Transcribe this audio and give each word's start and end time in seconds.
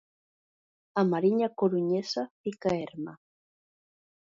A 0.99 1.01
Mariña 1.11 1.53
coruñesa 1.59 2.23
fica 2.43 2.69
erma. 2.87 3.13